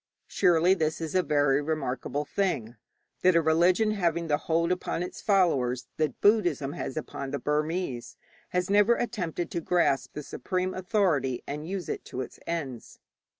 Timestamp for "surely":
0.25-0.73